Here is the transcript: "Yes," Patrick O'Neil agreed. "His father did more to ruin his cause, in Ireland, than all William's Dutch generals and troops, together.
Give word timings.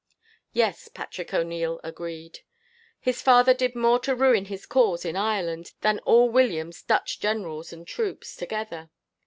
"Yes," 0.51 0.87
Patrick 0.87 1.31
O'Neil 1.31 1.79
agreed. 1.83 2.39
"His 2.99 3.21
father 3.21 3.53
did 3.53 3.75
more 3.75 3.99
to 3.99 4.15
ruin 4.15 4.45
his 4.45 4.65
cause, 4.65 5.05
in 5.05 5.15
Ireland, 5.15 5.73
than 5.81 5.99
all 5.99 6.27
William's 6.27 6.81
Dutch 6.81 7.19
generals 7.19 7.71
and 7.71 7.85
troops, 7.87 8.35
together. 8.35 8.89